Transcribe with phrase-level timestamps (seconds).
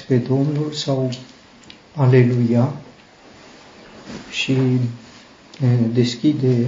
[0.00, 1.10] pe Domnul sau
[1.94, 2.72] Aleluia
[4.30, 4.56] și
[5.92, 6.66] deschide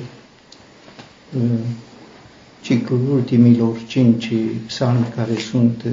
[2.60, 4.32] ciclul ultimilor cinci
[4.66, 5.84] psalmi care sunt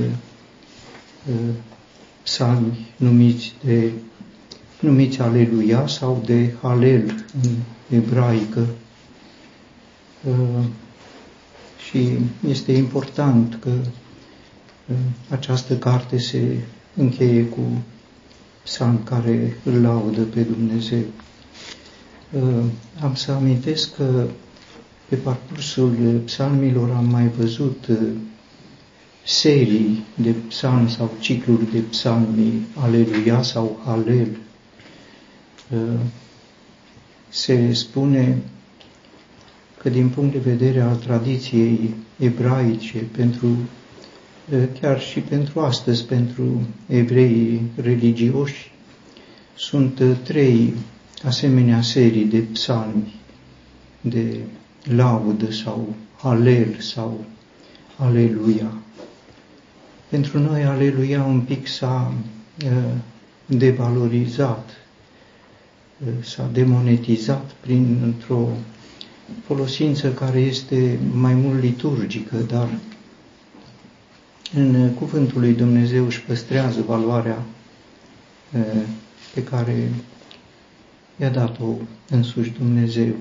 [2.24, 3.92] psalmi numiți de
[4.80, 7.56] numiți Aleluia sau de Halel în
[7.98, 8.68] ebraică.
[11.90, 12.08] Și
[12.48, 13.72] este important că
[15.30, 16.58] această carte se
[16.96, 17.60] încheie cu
[18.64, 21.04] psalm care îl laudă pe Dumnezeu.
[22.32, 22.64] Uh,
[23.02, 24.28] am să amintesc că
[25.10, 27.98] pe parcursul psalmilor am mai văzut uh,
[29.26, 34.28] serii de psalmi sau cicluri de psalmi, Aleluia sau Halel.
[35.70, 36.00] Uh,
[37.30, 38.38] se spune
[39.78, 43.48] că din punct de vedere al tradiției ebraice, pentru
[44.80, 48.72] chiar și pentru astăzi, pentru evreii religioși,
[49.58, 50.74] sunt trei
[51.24, 53.16] asemenea serii de psalmi,
[54.02, 54.38] de
[54.84, 57.26] laudă sau alel sau
[57.98, 58.72] aleluia.
[60.10, 62.14] Pentru noi aleluia un pic s-a
[63.46, 64.70] devalorizat,
[66.22, 68.48] s-a demonetizat prin într-o
[69.46, 72.70] folosință care este mai mult liturgică, dar
[74.56, 77.44] în cuvântul lui Dumnezeu își păstrează valoarea
[79.34, 79.90] pe care
[81.20, 81.74] i-a dat-o
[82.10, 83.14] însuși Dumnezeu.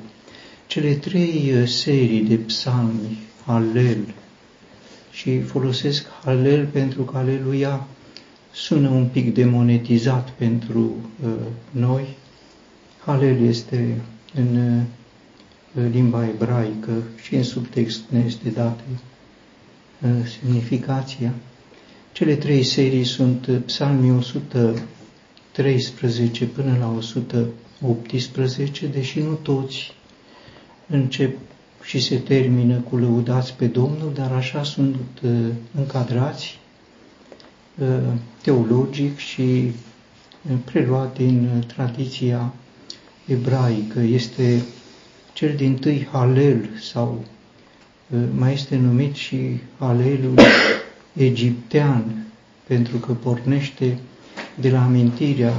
[0.66, 4.14] Cele trei serii de psalmi, Halel,
[5.10, 7.86] și folosesc Halel pentru că Aleluia
[8.52, 11.30] sună un pic demonetizat pentru uh,
[11.70, 12.16] noi.
[13.04, 14.00] Halel este
[14.34, 14.82] în uh,
[15.92, 18.82] limba ebraică și în subtext ne este dată
[20.40, 21.32] semnificația.
[22.12, 29.92] Cele trei serii sunt psalmii 113 până la 118, deși nu toți
[30.86, 31.36] încep
[31.82, 35.30] și se termină cu lăudați pe Domnul, dar așa sunt uh,
[35.76, 36.58] încadrați
[37.78, 37.86] uh,
[38.42, 39.72] teologic și
[40.50, 42.52] uh, preluat din tradiția
[43.26, 44.00] ebraică.
[44.00, 44.62] Este
[45.32, 47.24] cel din tâi Halel sau
[48.36, 49.36] mai este numit și
[49.78, 50.34] alelul
[51.30, 52.26] egiptean,
[52.66, 53.98] pentru că pornește
[54.54, 55.52] de la amintirea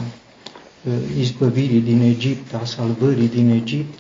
[0.84, 4.00] uh, izbăvirii din Egipt, a salvării din Egipt,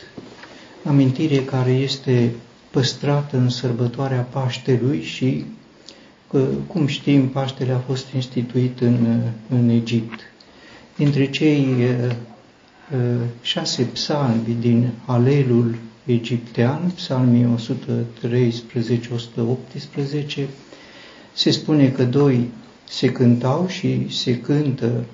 [0.84, 2.32] amintire care este
[2.70, 5.46] păstrată în sărbătoarea Paștelui și,
[6.68, 10.20] cum știm, Paștele a fost instituit în, uh, în Egipt.
[10.96, 12.16] Dintre cei uh,
[13.42, 15.76] șase psalmi din Alelul
[16.06, 17.48] egiptean, psalmii
[20.44, 20.48] 113-118,
[21.34, 22.50] se spune că doi
[22.90, 25.06] se cântau și se cântă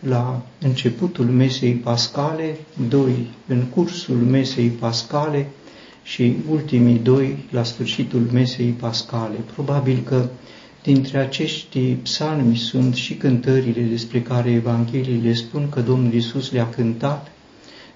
[0.00, 2.56] la începutul mesei pascale,
[2.88, 5.46] doi în cursul mesei pascale
[6.02, 9.36] și ultimii doi la sfârșitul mesei pascale.
[9.52, 10.28] Probabil că
[10.82, 17.30] dintre acești psalmi sunt și cântările despre care Evangheliile spun că Domnul Isus le-a cântat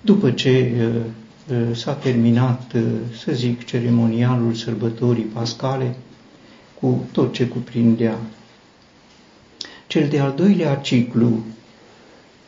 [0.01, 1.11] după ce uh, Uh,
[1.73, 2.83] s-a terminat, uh,
[3.25, 5.97] să zic, ceremonialul sărbătorii pascale
[6.81, 8.19] cu tot ce cuprindea.
[9.87, 11.45] Cel de-al doilea ciclu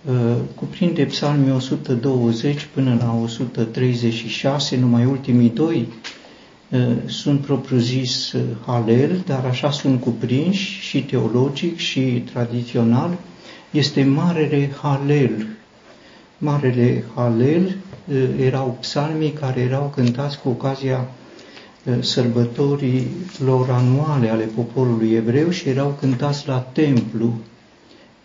[0.04, 5.88] uh, cuprinde psalmii 120 până la 136, numai ultimii doi
[7.06, 8.34] sunt propriu-zis
[8.66, 12.00] Halel, dar așa sunt cuprinși și teologic și
[12.32, 13.16] tradițional,
[13.70, 15.46] este Marele Halel.
[16.38, 17.76] Marele Halel
[18.38, 21.08] erau psalmii care erau cântați cu ocazia
[22.00, 23.06] sărbătorii
[23.44, 27.34] lor anuale ale poporului evreu și erau cântați la templu.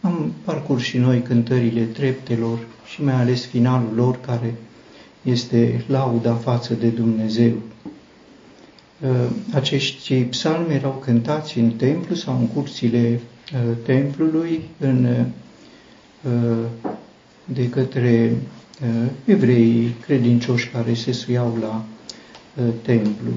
[0.02, 4.54] Am parcurs și noi cântările treptelor și mai ales finalul lor care
[5.22, 7.54] este lauda față de Dumnezeu.
[9.54, 13.20] Acești psalmi erau cântați în templu sau în curțile
[13.86, 15.26] templului în,
[17.46, 18.36] de către
[18.82, 21.86] Uh, evreii credincioși care se suiau la
[22.56, 23.32] uh, templu.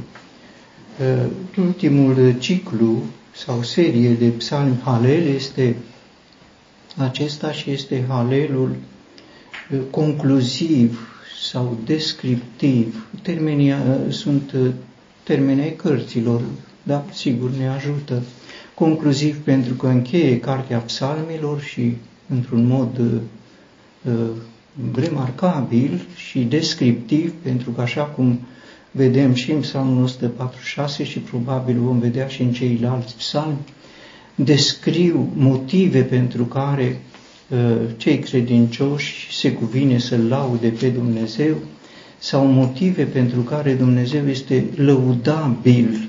[1.01, 3.03] Uh, ultimul ciclu
[3.35, 5.77] sau serie de psalmi Halel este
[6.97, 8.77] acesta și este Halelul
[9.91, 11.09] concluziv
[11.47, 13.06] sau descriptiv.
[13.23, 13.75] Termenii
[14.09, 14.55] sunt
[15.23, 16.43] termenii cărților,
[16.83, 18.23] dar sigur ne ajută.
[18.75, 21.97] Concluziv pentru că încheie cartea psalmilor și
[22.29, 23.21] într-un mod
[24.95, 28.41] remarcabil și descriptiv, pentru că așa cum
[28.91, 33.59] vedem și în Psalmul 146 și probabil vom vedea și în ceilalți psalmi,
[34.35, 37.01] descriu motive pentru care
[37.97, 41.56] cei credincioși se cuvine să laude pe Dumnezeu
[42.19, 46.09] sau motive pentru care Dumnezeu este lăudabil,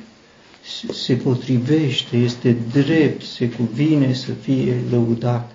[0.92, 5.55] se potrivește, este drept, se cuvine să fie lăudat.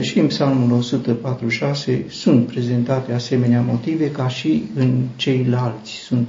[0.00, 6.28] Și în Psalmul 146 sunt prezentate asemenea motive ca și în ceilalți, sunt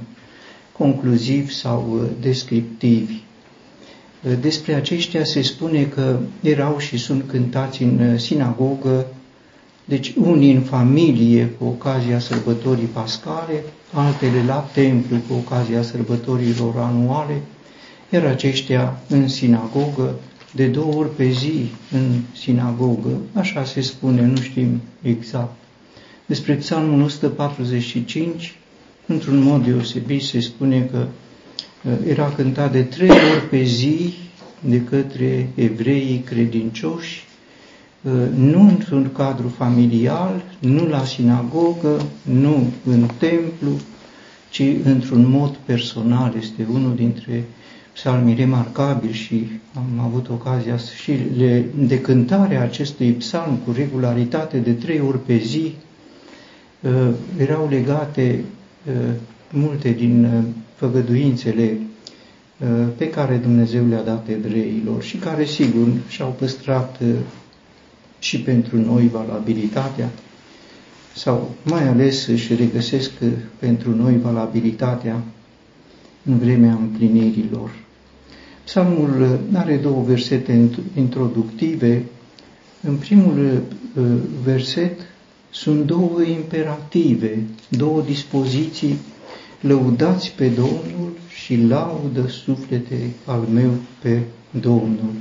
[0.72, 3.14] concluzivi sau descriptivi.
[4.40, 9.06] Despre aceștia se spune că erau și sunt cântați în sinagogă,
[9.84, 17.40] deci unii în familie cu ocazia sărbătorii pascale, altele la templu cu ocazia sărbătorilor anuale,
[18.10, 20.14] iar aceștia în sinagogă,
[20.54, 25.54] de două ori pe zi în sinagogă, așa se spune, nu știm exact.
[26.26, 28.56] Despre Psalmul 145,
[29.06, 31.06] într-un mod deosebit, se spune că
[31.84, 34.14] uh, era cântat de trei ori pe zi
[34.60, 37.24] de către evreii credincioși,
[38.02, 43.70] uh, nu într-un cadru familial, nu la sinagogă, nu în templu,
[44.50, 46.34] ci într-un mod personal.
[46.40, 47.44] Este unul dintre
[47.94, 54.72] psalmii remarcabili și am avut ocazia și le, de cântarea acestui psalm cu regularitate de
[54.72, 55.74] trei ori pe zi,
[56.80, 57.08] uh,
[57.38, 58.44] erau legate
[59.50, 60.44] multe din
[60.74, 61.78] făgăduințele
[62.60, 67.14] Uh, pe care Dumnezeu le-a dat evreilor și care, sigur, și-au păstrat uh,
[68.18, 70.08] și pentru noi valabilitatea
[71.14, 75.22] sau mai ales își regăsesc uh, pentru noi valabilitatea
[76.24, 77.83] în vremea împlinirilor.
[78.64, 82.04] Psalmul are două versete introductive.
[82.80, 83.62] În primul
[84.42, 85.00] verset
[85.50, 88.96] sunt două imperative, două dispoziții,
[89.60, 93.70] lăudați pe Domnul și laudă suflete al meu
[94.02, 94.20] pe
[94.50, 95.12] Domnul.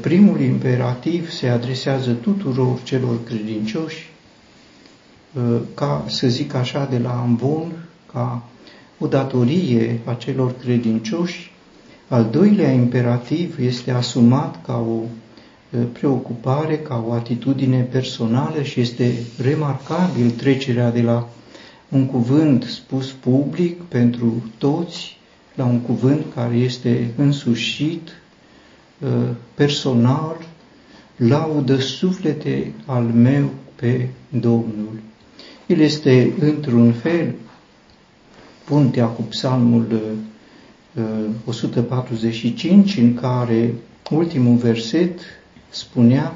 [0.00, 4.10] Primul imperativ se adresează tuturor celor credincioși,
[5.74, 7.72] ca să zic așa de la ambon,
[8.12, 8.48] ca
[8.98, 11.52] o datorie a celor credincioși.
[12.14, 15.00] Al doilea imperativ este asumat ca o
[15.92, 21.28] preocupare, ca o atitudine personală și este remarcabil trecerea de la
[21.88, 25.16] un cuvânt spus public pentru toți,
[25.54, 28.08] la un cuvânt care este însușit,
[28.98, 29.08] uh,
[29.54, 30.36] personal,
[31.16, 35.00] laudă suflete al meu pe Domnul.
[35.66, 37.34] El este, într-un fel,
[38.64, 39.86] puntea cu psalmul
[41.44, 43.74] 145, uh, în care
[44.10, 45.20] ultimul verset
[45.70, 46.34] spunea,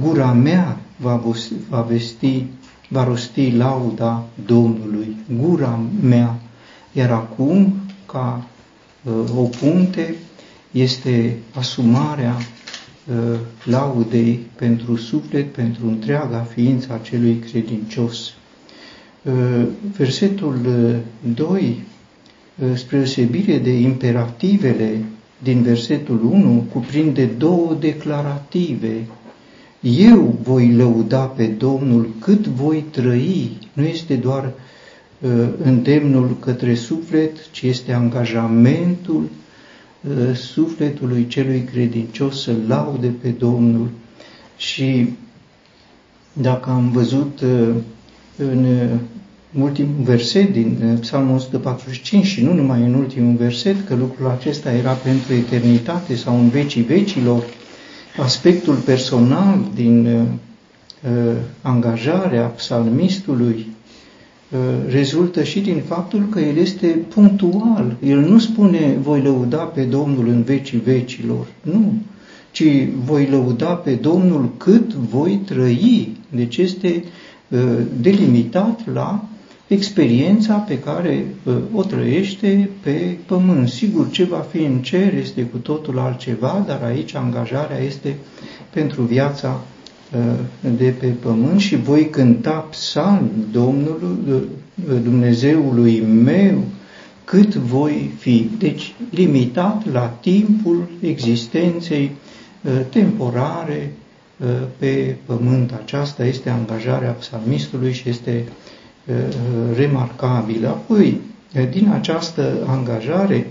[0.00, 1.22] gura mea va,
[1.68, 2.44] va vesti
[2.92, 6.40] va rosti lauda Domnului, gura mea.
[6.92, 7.74] Iar acum,
[8.06, 8.44] ca
[9.02, 10.14] uh, o punte,
[10.70, 18.32] este asumarea uh, laudei pentru suflet, pentru întreaga ființă a celui credincios.
[19.22, 19.66] Uh,
[19.96, 20.58] versetul
[21.34, 21.76] 2, uh,
[22.74, 25.04] spre osebire de imperativele
[25.42, 29.06] din versetul 1, cuprinde două declarative
[29.80, 33.58] eu voi lăuda pe Domnul cât voi trăi.
[33.72, 34.52] Nu este doar
[35.20, 35.30] uh,
[35.62, 39.28] îndemnul către suflet, ci este angajamentul
[40.00, 43.88] uh, sufletului celui credincios să laude pe Domnul.
[44.56, 45.08] Și
[46.32, 47.68] dacă am văzut uh,
[48.36, 48.98] în uh,
[49.58, 54.72] ultimul verset din uh, Psalmul 145 și nu numai în ultimul verset, că lucrul acesta
[54.72, 57.44] era pentru eternitate sau în vecii vecilor,
[58.18, 60.22] aspectul personal din uh,
[61.10, 63.66] uh, angajarea psalmistului
[64.50, 67.96] uh, rezultă și din faptul că el este punctual.
[68.04, 71.92] El nu spune voi lăuda pe Domnul în vecii vecilor, nu,
[72.50, 72.64] ci
[73.04, 76.16] voi lăuda pe Domnul cât voi trăi.
[76.28, 77.04] Deci este
[77.48, 77.58] uh,
[78.00, 79.24] delimitat la
[79.70, 83.68] experiența pe care uh, o trăiește pe pământ.
[83.68, 88.16] Sigur, ce va fi în cer este cu totul altceva, dar aici angajarea este
[88.70, 89.60] pentru viața
[90.12, 90.20] uh,
[90.76, 94.42] de pe pământ și voi cânta psalm Domnului, uh,
[95.02, 96.64] Dumnezeului meu,
[97.24, 98.50] cât voi fi.
[98.58, 102.10] Deci, limitat la timpul existenței
[102.88, 103.92] temporare
[104.78, 105.72] pe pământ.
[105.82, 108.44] Aceasta este angajarea psalmistului și este
[109.76, 110.68] remarcabilă.
[110.68, 111.20] Apoi,
[111.70, 113.46] din această angajare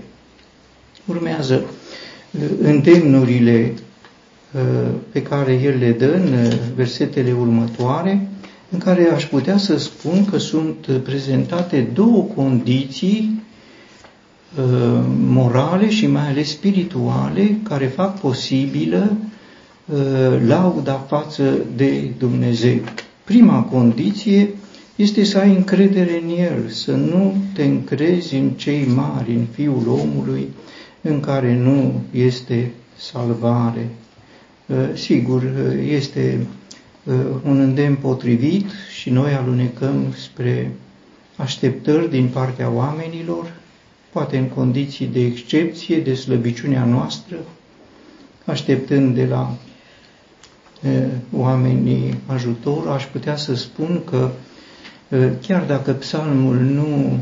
[1.06, 1.62] urmează
[2.62, 3.74] îndemnurile
[5.12, 8.28] pe care el le dă în versetele următoare,
[8.70, 13.42] în care aș putea să spun că sunt prezentate două condiții
[15.26, 19.16] morale și mai ales spirituale care fac posibilă
[20.46, 22.78] lauda față de Dumnezeu.
[23.24, 24.48] Prima condiție
[25.00, 29.88] este să ai încredere în El, să nu te încrezi în cei mari, în Fiul
[29.88, 30.48] omului,
[31.00, 33.88] în care nu este salvare.
[34.94, 35.42] Sigur,
[35.88, 36.46] este
[37.44, 38.66] un îndemn potrivit
[38.98, 40.72] și noi alunecăm spre
[41.36, 43.52] așteptări din partea oamenilor,
[44.12, 47.36] poate în condiții de excepție, de slăbiciunea noastră,
[48.44, 49.56] așteptând de la
[51.32, 54.30] oamenii ajutor, aș putea să spun că
[55.40, 57.18] chiar dacă psalmul nu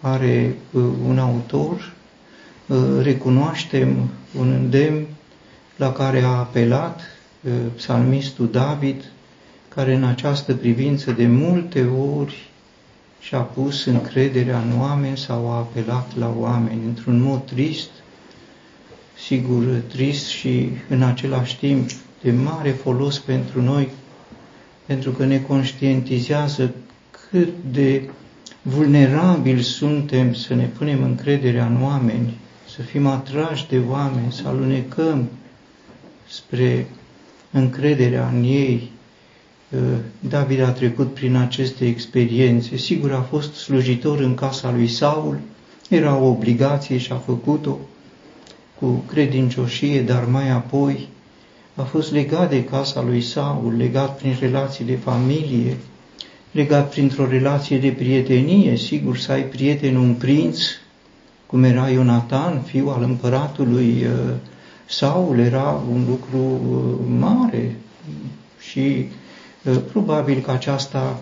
[0.00, 0.54] are
[1.06, 1.92] un autor,
[3.02, 5.06] recunoaștem un îndemn
[5.76, 7.00] la care a apelat
[7.76, 9.04] psalmistul David,
[9.68, 11.84] care în această privință de multe
[12.18, 12.50] ori
[13.20, 16.80] și-a pus încrederea în oameni sau a apelat la oameni.
[16.86, 17.90] Într-un mod trist,
[19.26, 21.90] sigur trist și în același timp
[22.22, 23.88] de mare folos pentru noi,
[24.92, 26.74] pentru că ne conștientizează
[27.30, 28.10] cât de
[28.62, 35.28] vulnerabili suntem să ne punem încrederea în oameni, să fim atrași de oameni, să alunecăm
[36.28, 36.86] spre
[37.50, 38.90] încrederea în ei.
[39.70, 39.80] Uh,
[40.18, 42.76] David a trecut prin aceste experiențe.
[42.76, 45.38] Sigur, a fost slujitor în casa lui Saul,
[45.88, 47.78] era o obligație și a făcut-o
[48.78, 51.08] cu credincioșie, dar mai apoi
[51.74, 55.76] a fost legat de casa lui Saul, legat prin relații de familie,
[56.50, 60.58] legat printr-o relație de prietenie, sigur să ai prieten un prinț,
[61.46, 64.34] cum era Ionatan, fiul al împăratului uh,
[64.88, 67.76] Saul, era un lucru uh, mare
[68.60, 69.06] și
[69.64, 71.20] uh, probabil că aceasta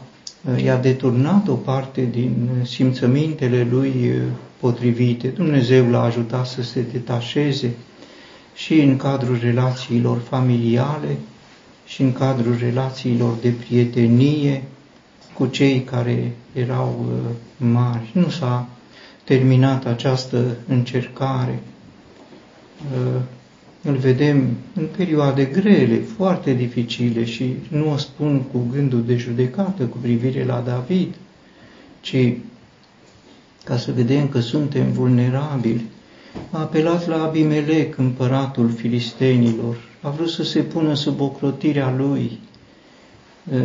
[0.65, 4.13] i-a deturnat o parte din simțămintele lui
[4.61, 5.29] potrivite.
[5.29, 7.75] Dumnezeu l-a ajutat să se detașeze
[8.65, 11.17] și în cadrul relațiilor familiale
[11.87, 14.63] și în cadrul relațiilor de prietenie
[15.35, 18.11] cu cei care erau uh, mari.
[18.13, 18.69] Nu s-a
[19.25, 21.63] terminat această încercare.
[22.93, 23.21] Uh,
[23.83, 29.85] îl vedem în perioade grele, foarte dificile și nu o spun cu gândul de judecată
[29.85, 31.15] cu privire la David,
[32.01, 32.33] ci
[33.65, 35.85] ca să vedem că suntem vulnerabili
[36.51, 42.39] a apelat la Abimelec, împăratul filistenilor, a vrut să se pună sub ocrotirea lui.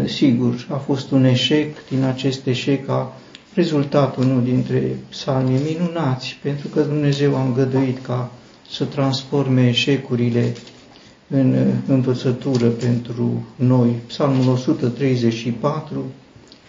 [0.06, 3.14] Sigur, a fost un eșec, din acest eșec a
[3.54, 8.32] rezultat unul dintre psalmii minunați, pentru că Dumnezeu a îngăduit ca
[8.70, 10.54] să transforme eșecurile
[11.28, 13.90] în învățătură pentru noi.
[14.08, 16.06] Psalmul 134,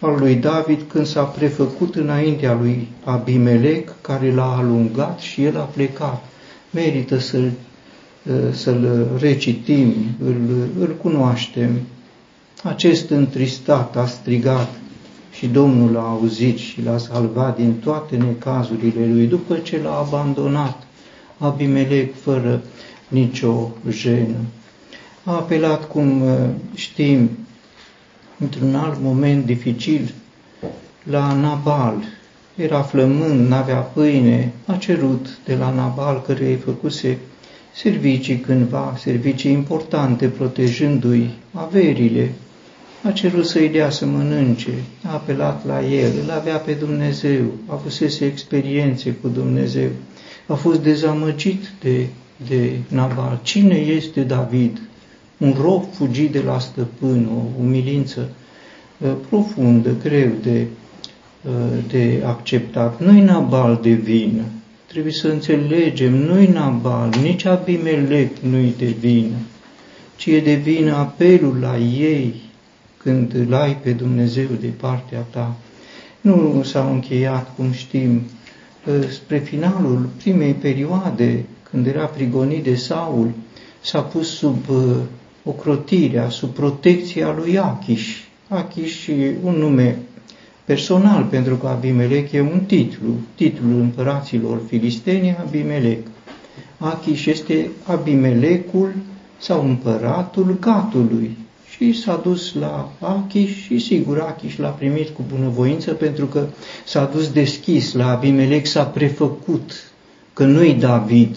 [0.00, 5.62] al lui David când s-a prefăcut înaintea lui Abimelec, care l-a alungat și el a
[5.62, 6.24] plecat.
[6.70, 7.50] Merită să-l,
[8.52, 11.70] să-l recitim, îl, îl cunoaștem.
[12.62, 14.68] Acest întristat a strigat
[15.32, 20.82] și Domnul l-a auzit și l-a salvat din toate necazurile lui după ce l-a abandonat
[21.38, 22.62] Abimelec fără
[23.08, 24.36] nicio jenă.
[25.24, 26.22] A apelat, cum
[26.74, 27.30] știm,
[28.38, 30.14] într-un alt moment dificil,
[31.02, 31.94] la Nabal.
[32.56, 37.18] Era flămând, n-avea pâine, a cerut de la Nabal, care îi făcuse
[37.74, 42.32] servicii cândva, servicii importante, protejându-i averile.
[43.02, 44.70] A cerut să-i dea să mănânce,
[45.04, 49.88] a apelat la el, îl avea pe Dumnezeu, a avusese experiențe cu Dumnezeu,
[50.46, 52.06] a fost dezamăgit de,
[52.48, 53.40] de Nabal.
[53.42, 54.80] Cine este David?
[55.38, 58.28] Un rob fugit de la stăpân, o umilință
[58.98, 60.66] uh, profundă, greu de,
[61.42, 61.52] uh,
[61.88, 63.00] de acceptat.
[63.00, 64.42] Nu-i Nabal de vină,
[64.86, 69.36] trebuie să înțelegem, nu-i Nabal, nici Abimelec nu-i de vină,
[70.16, 72.34] ci e de vină apelul la ei
[72.96, 75.56] când îl ai pe Dumnezeu de partea ta.
[76.20, 78.22] Nu s-au încheiat, cum știm,
[78.86, 83.30] uh, spre finalul primei perioade, când era prigonit de Saul,
[83.80, 84.64] s-a pus sub
[85.48, 88.16] ocrotirea, sub protecția lui Achiș.
[88.48, 89.98] Achiș e un nume
[90.64, 96.06] personal, pentru că Abimelec e un titlu, titlul împăraților filisteni, Abimelec.
[96.78, 98.94] Achiș este Abimelecul
[99.38, 101.36] sau împăratul Gatului.
[101.76, 106.46] Și s-a dus la Achiș și sigur Achiș l-a primit cu bunăvoință pentru că
[106.84, 109.72] s-a dus deschis la Abimelec, s-a prefăcut
[110.32, 111.36] că nu-i David,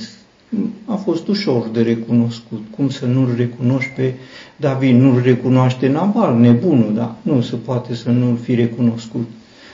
[0.86, 2.64] a fost ușor de recunoscut.
[2.76, 4.14] Cum să nu-l recunoști pe
[4.56, 4.96] David?
[4.96, 9.28] Nu-l recunoaște Nabal, nebunul, dar nu se poate să nu-l fi recunoscut.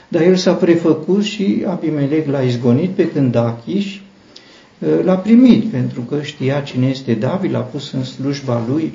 [0.08, 4.00] Dar el s-a prefăcut și Abimelec l-a izgonit pe când Achiș
[5.04, 8.92] l-a primit, pentru că știa cine este David, l-a pus în slujba lui,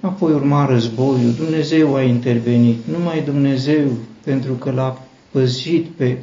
[0.00, 3.90] apoi urma războiul, Dumnezeu a intervenit, numai Dumnezeu,
[4.24, 6.16] pentru că l-a păzit pe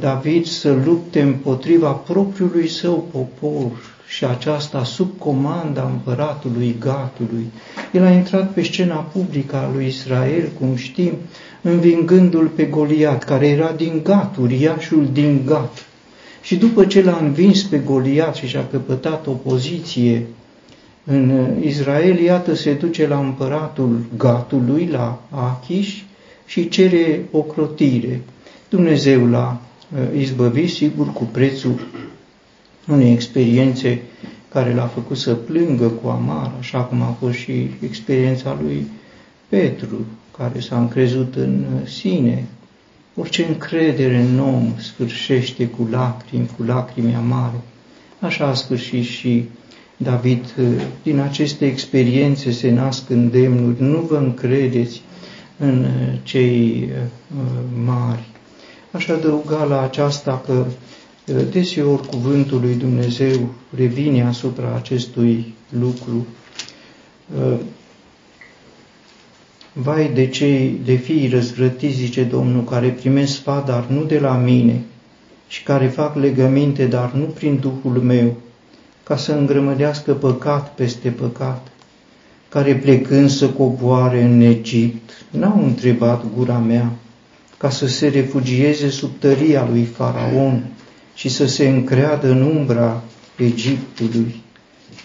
[0.00, 3.70] David să lupte împotriva propriului său popor
[4.08, 7.46] și aceasta sub comanda împăratului Gatului.
[7.92, 11.12] El a intrat pe scena publică a lui Israel, cum știm,
[11.62, 15.86] învingându-l pe Goliat, care era din Gat, uriașul din Gat.
[16.42, 20.26] Și după ce l-a învins pe Goliat și și-a căpătat o poziție
[21.04, 25.98] în Israel, iată, se duce la împăratul Gatului, la Achish,
[26.46, 28.20] și cere o crotire.
[28.70, 29.60] Dumnezeu l-a
[29.94, 31.80] uh, izbăvit, sigur, cu prețul
[32.88, 34.02] unei experiențe
[34.48, 38.86] care l-a făcut să plângă cu amar, așa cum a fost și experiența lui
[39.48, 42.46] Petru, care s-a încrezut în sine.
[43.14, 47.60] Orice încredere în om sfârșește cu lacrimi, cu lacrimi amare.
[48.20, 49.44] Așa a sfârșit și
[49.96, 50.54] David.
[51.02, 53.82] Din aceste experiențe se nasc îndemnuri.
[53.82, 55.02] Nu vă încredeți
[55.58, 55.86] în
[56.22, 58.29] cei uh, mari.
[58.92, 60.64] Aș adăuga la aceasta că
[61.50, 66.26] deseori cuvântul lui Dumnezeu revine asupra acestui lucru.
[69.72, 74.36] Vai de cei de fii răzvrătiți, zice Domnul, care primesc sfat, dar nu de la
[74.36, 74.82] mine,
[75.48, 78.36] și care fac legăminte, dar nu prin Duhul meu,
[79.02, 81.66] ca să îngrămădească păcat peste păcat,
[82.48, 86.92] care plecând să coboare în Egipt, n-au întrebat gura mea,
[87.60, 90.64] ca să se refugieze sub tăria lui Faraon
[91.14, 93.02] și să se încreadă în umbra
[93.36, 94.34] Egiptului,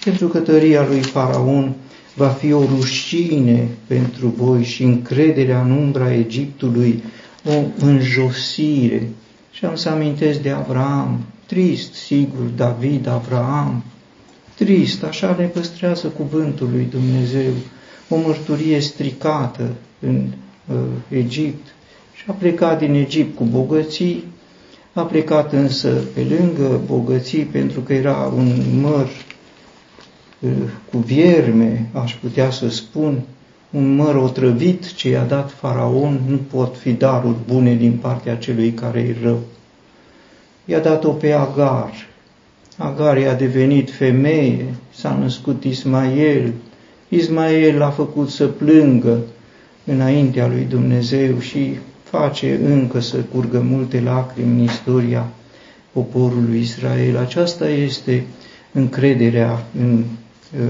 [0.03, 1.74] pentru că tăria lui Faraon
[2.13, 7.03] va fi o rușine pentru voi și încrederea în umbra Egiptului,
[7.45, 9.09] o înjosire.
[9.51, 13.83] Și am să amintesc de Avram, trist, sigur, David, Avram,
[14.55, 17.53] trist, așa ne păstrează cuvântul lui Dumnezeu,
[18.09, 20.25] o mărturie stricată în
[20.67, 20.75] uh,
[21.09, 21.68] Egipt.
[21.68, 21.75] și
[22.27, 24.24] a plecat din Egipt cu bogății,
[24.94, 29.07] a plecat însă pe lângă bogății pentru că era un măr
[30.40, 30.51] uh,
[30.92, 33.22] cu vierme, aș putea să spun,
[33.72, 38.72] un măr otrăvit ce i-a dat faraon, nu pot fi daruri bune din partea celui
[38.72, 39.40] care e rău.
[40.66, 41.92] I-a dat-o pe Agar.
[42.77, 46.53] Agar i-a devenit femeie, s-a născut Ismael.
[47.09, 49.20] Ismael l-a făcut să plângă
[49.85, 51.77] înaintea lui Dumnezeu și
[52.09, 55.27] face încă să curgă multe lacrimi în istoria
[55.91, 57.18] poporului Israel.
[57.18, 58.24] Aceasta este
[58.72, 60.03] încrederea în
[60.59, 60.68] uh,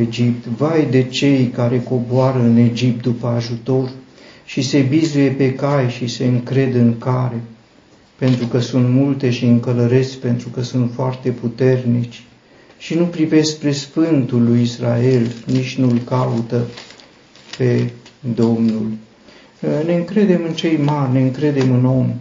[0.00, 0.46] Egipt.
[0.46, 3.90] Vai de cei care coboară în Egipt după ajutor
[4.44, 7.40] și se bizuie pe cai și se încred în care,
[8.18, 12.22] pentru că sunt multe și încălăresc, pentru că sunt foarte puternici
[12.78, 16.62] și nu privesc spre Sfântul lui Israel, nici nu-L caută
[17.58, 17.90] pe
[18.34, 18.86] Domnul.
[19.86, 22.14] Ne încredem în cei mari, ne încredem în om.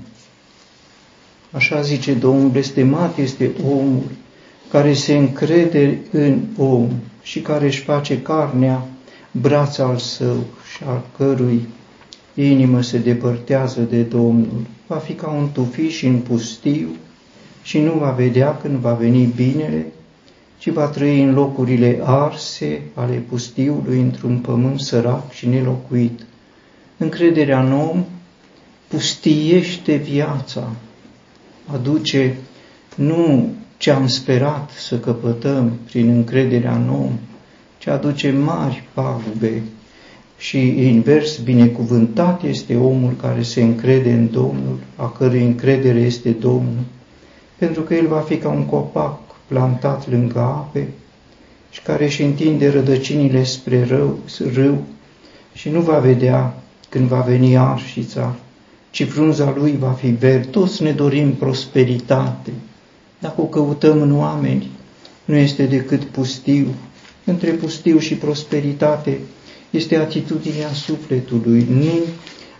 [1.51, 4.03] Așa zice Domnul, blestemat este omul
[4.69, 6.89] care se încrede în om
[7.21, 8.85] și care își face carnea
[9.31, 11.67] braț al său și al cărui
[12.33, 14.65] inimă se depărtează de Domnul.
[14.87, 16.87] Va fi ca un tufiș în pustiu
[17.63, 19.85] și nu va vedea când va veni binele,
[20.57, 26.25] ci va trăi în locurile arse ale pustiului într-un pământ sărac și nelocuit.
[27.03, 28.05] Încrederea în om
[28.87, 30.71] pustiește viața,
[31.73, 32.35] aduce
[32.95, 37.11] nu ce am sperat să căpătăm prin încrederea în om,
[37.77, 39.61] ci aduce mari pagube.
[40.37, 46.83] Și invers, binecuvântat este omul care se încrede în Domnul, a cărui încredere este Domnul,
[47.57, 50.87] pentru că el va fi ca un copac plantat lângă ape
[51.71, 54.19] și care își întinde rădăcinile spre rău,
[54.53, 54.83] râu
[55.53, 56.57] și nu va vedea
[56.93, 58.35] când va veni arșița,
[58.89, 60.47] ci frunza lui va fi verde.
[60.47, 62.51] Toți ne dorim prosperitate.
[63.19, 64.69] Dacă o căutăm în oameni,
[65.25, 66.67] nu este decât pustiu.
[67.25, 69.19] Între pustiu și prosperitate
[69.69, 71.67] este atitudinea sufletului.
[71.69, 71.99] Nu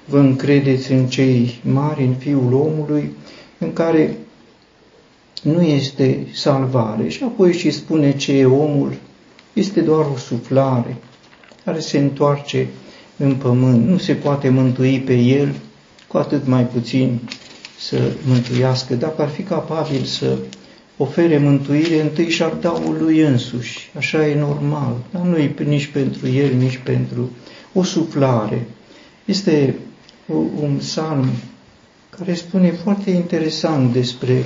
[0.06, 3.12] vă încredeți în cei mari, în Fiul omului,
[3.58, 4.18] în care
[5.44, 7.08] nu este salvare.
[7.08, 8.94] Și apoi și spune ce e omul,
[9.54, 10.98] este doar o suflare
[11.66, 12.68] care se întoarce
[13.18, 13.88] în pământ.
[13.88, 15.54] Nu se poate mântui pe el,
[16.08, 17.20] cu atât mai puțin
[17.80, 18.96] să mântuiască.
[18.96, 20.38] Dacă ar fi capabil să
[20.98, 23.92] ofere mântuire, întâi și-ar da lui însuși.
[23.98, 24.96] Așa e normal.
[25.12, 27.30] Dar nu e nici pentru el, nici pentru
[27.74, 28.68] o suflare.
[29.26, 29.76] Este
[30.62, 31.26] un psalm
[32.18, 34.44] care spune foarte interesant despre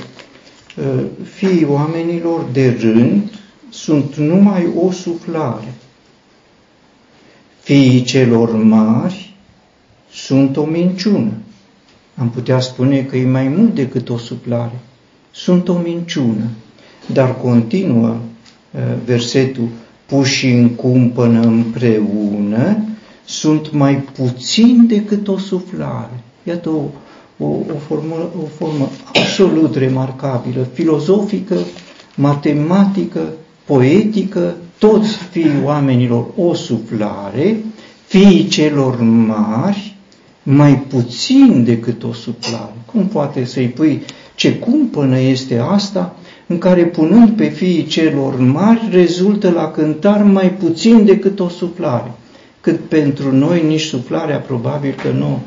[0.78, 3.32] uh, fiii oamenilor de rând
[3.70, 5.74] sunt numai o suflare.
[7.68, 9.34] Fiii celor mari
[10.12, 11.32] sunt o minciună.
[12.16, 14.80] Am putea spune că e mai mult decât o suflare.
[15.32, 16.44] Sunt o minciună.
[17.14, 19.68] Dar continuă uh, versetul,
[20.06, 22.78] puși în cumpănă împreună,
[23.26, 26.24] sunt mai puțin decât o suflare.
[26.44, 26.84] Iată o,
[27.38, 31.58] o, o, formă, o formă absolut remarcabilă, filozofică,
[32.16, 33.22] matematică,
[33.66, 37.58] poetică, toți fiii oamenilor o suflare,
[38.06, 39.96] fiii celor mari,
[40.44, 42.74] mai puțin decât o suflare.
[42.86, 44.02] Cum poate să-i pui
[44.36, 46.16] ce cumpănă este asta,
[46.48, 52.12] în care punând pe fiii celor mari rezultă la cântar mai puțin decât o suflare
[52.68, 55.40] cât pentru noi nici suflarea probabil că nu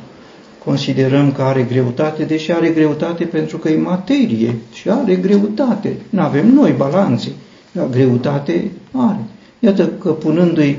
[0.65, 5.97] considerăm că are greutate, deși are greutate pentru că e materie și are greutate.
[6.11, 7.29] Nu avem noi balanțe,
[7.73, 9.25] dar greutate are.
[9.59, 10.79] Iată că punându-i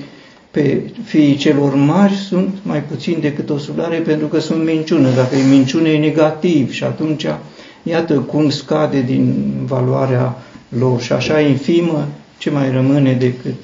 [0.52, 5.10] pe fiii celor mari sunt mai puțin decât o suflare pentru că sunt minciună.
[5.16, 7.26] Dacă e minciună e negativ și atunci
[7.84, 10.38] iată cum scade din valoarea
[10.70, 13.56] lor și așa infimă ce mai rămâne decât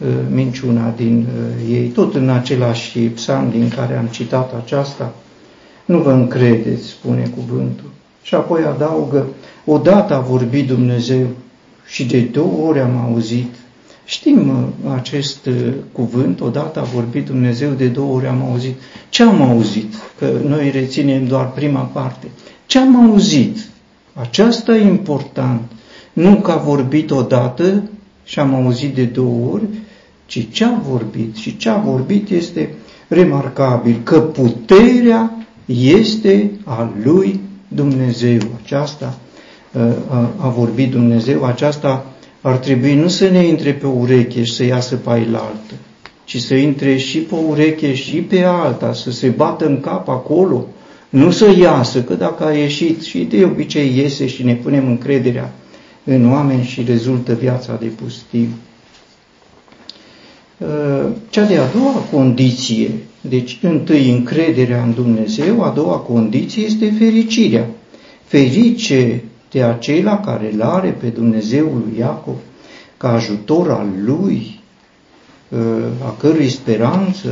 [0.00, 5.14] Uh, minciuna din uh, ei, tot în același psalm din care am citat aceasta.
[5.84, 7.90] Nu vă încredeți, spune cuvântul.
[8.22, 9.26] Și apoi adaugă,
[9.64, 11.26] odată a vorbit Dumnezeu
[11.86, 13.54] și de două ori am auzit.
[14.04, 15.48] Știm uh, acest
[15.92, 18.74] cuvânt, odată a vorbit Dumnezeu, de două ori am auzit.
[19.08, 19.94] Ce am auzit?
[20.18, 22.26] Că noi reținem doar prima parte.
[22.66, 23.58] Ce am auzit?
[24.12, 25.60] Aceasta e important.
[26.12, 27.88] Nu că a vorbit odată
[28.24, 29.64] și am auzit de două ori,
[30.26, 31.36] ci ce a vorbit.
[31.36, 32.74] Și ce a vorbit este
[33.08, 38.40] remarcabil, că puterea este a lui Dumnezeu.
[38.62, 39.33] Aceasta uh,
[40.36, 42.06] a vorbit Dumnezeu, aceasta
[42.40, 45.74] ar trebui nu să ne intre pe ureche și să iasă pe ailaltă,
[46.24, 50.66] ci să intre și pe ureche și pe alta, să se bată în cap acolo,
[51.08, 55.52] nu să iasă, că dacă a ieșit și de obicei iese și ne punem încrederea
[56.04, 58.48] în oameni și rezultă viața de pustiu.
[60.58, 67.66] Uh, cea de-a doua condiție, deci întâi încrederea în Dumnezeu, a doua condiție este fericirea.
[68.24, 69.22] Ferice
[69.54, 72.34] de acela care îl are pe Dumnezeul lui Iacov
[72.96, 74.60] ca ajutor al lui,
[75.48, 75.58] uh,
[76.06, 77.28] a cărui speranță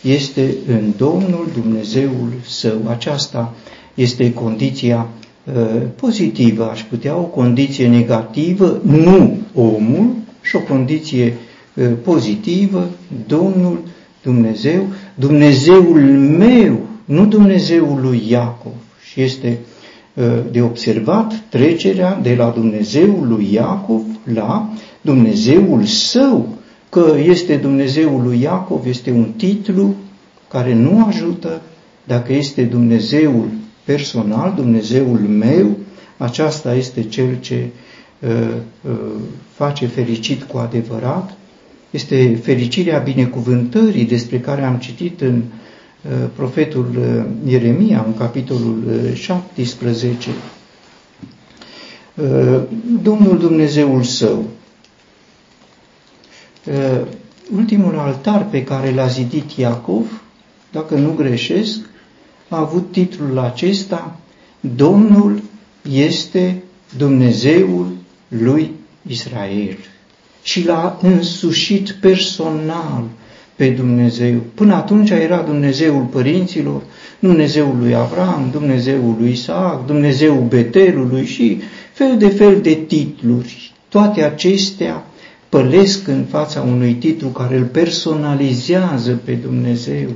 [0.00, 2.78] este în Domnul Dumnezeul său.
[2.88, 3.54] Aceasta
[3.94, 5.08] este condiția
[5.44, 11.34] uh, pozitivă, aș putea o condiție negativă, nu omul, și o condiție
[12.02, 12.88] pozitivă,
[13.26, 13.78] Domnul
[14.22, 16.00] Dumnezeu, Dumnezeul
[16.38, 18.72] meu, nu Dumnezeul lui Iacov.
[19.10, 19.58] Și este
[20.50, 24.02] de observat trecerea de la Dumnezeul lui Iacov
[24.34, 26.48] la Dumnezeul său,
[26.88, 29.94] că este Dumnezeul lui Iacov, este un titlu
[30.48, 31.60] care nu ajută,
[32.04, 33.48] dacă este Dumnezeul
[33.84, 35.76] personal, Dumnezeul meu,
[36.16, 37.66] aceasta este cel ce
[38.18, 38.30] uh,
[38.82, 38.92] uh,
[39.50, 41.36] face fericit cu adevărat.
[41.90, 45.44] Este fericirea binecuvântării despre care am citit în uh,
[46.34, 48.82] profetul uh, Ieremia, în capitolul
[49.14, 50.30] 17.
[52.14, 52.60] Uh,
[53.02, 54.44] Domnul Dumnezeul său.
[57.56, 60.22] Ultimul altar pe care l-a zidit Iacov,
[60.72, 61.80] dacă nu greșesc,
[62.48, 64.16] a avut titlul acesta,
[64.60, 65.42] Domnul
[65.90, 66.62] este
[66.96, 67.92] Dumnezeul
[68.28, 68.70] lui
[69.08, 69.76] Israel
[70.42, 73.04] și l-a însușit personal
[73.56, 74.34] pe Dumnezeu.
[74.54, 76.82] Până atunci era Dumnezeul părinților,
[77.18, 81.60] Dumnezeul lui Avram, Dumnezeul lui Isaac, Dumnezeul Betelului și
[81.92, 83.72] fel de fel de titluri.
[83.88, 85.06] Toate acestea
[85.48, 90.08] pălesc în fața unui titlu care îl personalizează pe Dumnezeu.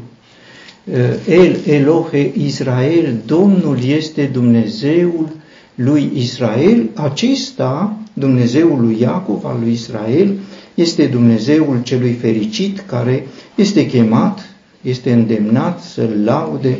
[1.28, 5.28] El, Elohe, Israel, Domnul este Dumnezeul
[5.74, 10.32] lui Israel, acesta Dumnezeul lui Iacov, al lui Israel,
[10.80, 16.78] este Dumnezeul celui fericit care este chemat, este îndemnat să laude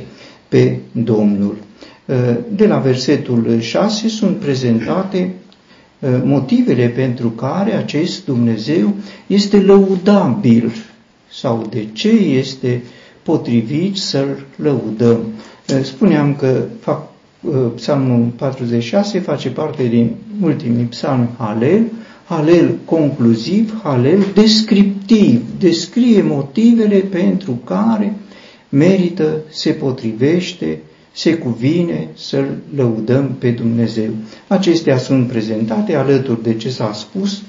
[0.48, 1.56] pe Domnul.
[2.04, 2.16] Uh,
[2.52, 5.32] de la versetul 6 sunt prezentate
[5.98, 8.94] uh, motivele pentru care acest Dumnezeu
[9.26, 10.72] este lăudabil
[11.30, 12.82] sau de ce este
[13.22, 15.18] potrivit să-L lăudăm.
[15.68, 17.10] Uh, spuneam că fac
[17.42, 21.84] Uh, psalmul 46 face parte din ultimii psalmi Halel,
[22.30, 28.14] Halel concluziv, Halel descriptiv, descrie motivele pentru care
[28.68, 30.78] merită, se potrivește,
[31.12, 34.10] se cuvine să-L lăudăm pe Dumnezeu.
[34.46, 37.42] Acestea sunt prezentate alături de ce s-a spus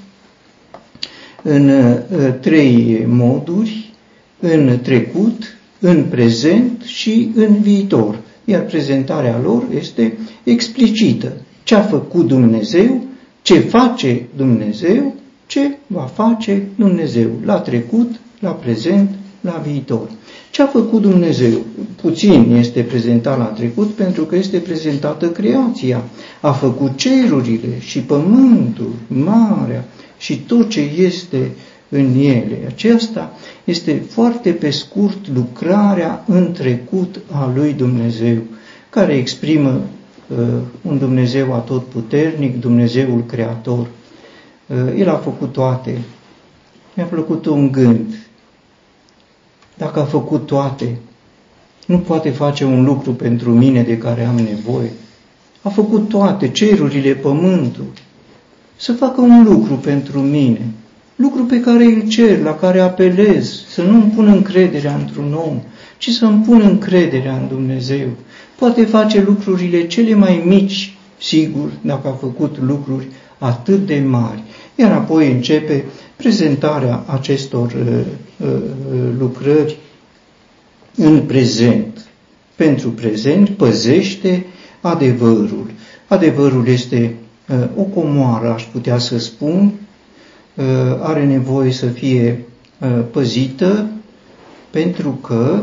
[1.42, 1.96] în uh,
[2.40, 3.92] trei moduri,
[4.40, 8.18] în trecut, în prezent și în viitor.
[8.44, 11.32] Iar prezentarea lor este explicită.
[11.62, 13.10] Ce a făcut Dumnezeu,
[13.42, 15.14] ce face Dumnezeu,
[15.46, 20.08] ce va face Dumnezeu la trecut, la prezent, la viitor.
[20.50, 21.58] Ce a făcut Dumnezeu?
[22.00, 26.02] Puțin este prezentat la trecut pentru că este prezentată creația.
[26.40, 29.84] A făcut cerurile și pământul, marea
[30.18, 31.50] și tot ce este
[31.88, 32.58] în ele.
[32.66, 33.32] Aceasta
[33.64, 38.36] este foarte pe scurt lucrarea în trecut a lui Dumnezeu,
[38.90, 40.01] care exprimă uh,
[40.82, 43.86] un Dumnezeu atotputernic, Dumnezeul Creator.
[44.66, 45.98] Uh, El a făcut toate.
[46.94, 48.14] Mi-a plăcut un gând.
[49.76, 50.98] Dacă a făcut toate,
[51.86, 54.92] nu poate face un lucru pentru mine de care am nevoie.
[55.62, 57.86] A făcut toate, cerurile, pământul.
[58.76, 60.72] Să facă un lucru pentru mine
[61.22, 65.62] lucru pe care îl cer, la care apelez, să nu îmi pun încrederea într-un om,
[65.98, 68.08] ci să îmi pun încrederea în Dumnezeu.
[68.58, 73.06] Poate face lucrurile cele mai mici, sigur, dacă a făcut lucruri
[73.38, 74.42] atât de mari.
[74.76, 75.84] Iar apoi începe
[76.16, 77.98] prezentarea acestor uh,
[78.46, 78.48] uh,
[79.18, 79.76] lucrări
[80.96, 82.06] în prezent.
[82.56, 84.46] Pentru prezent păzește
[84.80, 85.70] adevărul.
[86.08, 87.14] Adevărul este
[87.48, 89.72] uh, o comoară, aș putea să spun,
[90.56, 90.64] Uh,
[91.00, 92.44] are nevoie să fie
[92.80, 93.86] uh, păzită
[94.70, 95.62] pentru că,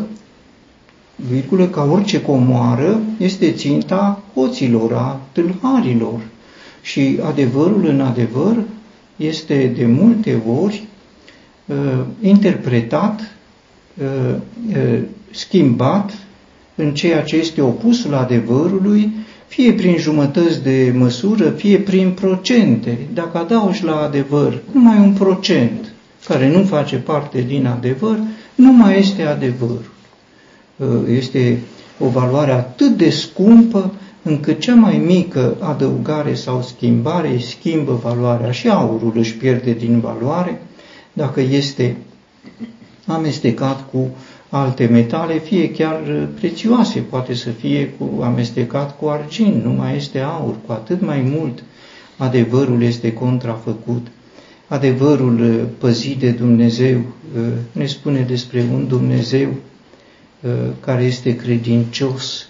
[1.30, 6.20] virgulă, ca orice comoară, este ținta hoților, a tâlharilor.
[6.82, 8.56] Și adevărul în adevăr
[9.16, 10.84] este de multe ori
[11.66, 11.76] uh,
[12.22, 13.20] interpretat,
[13.98, 14.36] uh,
[14.70, 15.00] uh,
[15.32, 16.12] schimbat
[16.76, 19.12] în ceea ce este opusul adevărului
[19.48, 22.98] fie prin jumătăți de măsură, fie prin procente.
[23.14, 25.94] Dacă adaugi la adevăr numai un procent
[26.26, 28.20] care nu face parte din adevăr,
[28.56, 29.80] nu mai este adevăr.
[30.80, 31.60] Uh, este
[32.00, 38.70] o valoare atât de scumpă încât cea mai mică adăugare sau schimbare schimbă valoarea și
[38.70, 40.62] aurul își pierde din valoare
[41.14, 41.96] dacă este
[43.06, 44.10] amestecat cu
[44.50, 49.96] alte metale, fie chiar uh, prețioase, poate să fie cu, amestecat cu argint, nu mai
[49.96, 51.64] este aur, cu atât mai mult
[52.18, 54.08] adevărul este contrafăcut.
[54.68, 59.48] Adevărul uh, păzit de Dumnezeu uh, ne spune despre un Dumnezeu
[60.80, 62.48] care este credincios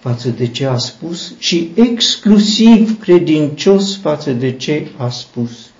[0.00, 5.70] față de ce a spus și exclusiv credincios față de ce a spus.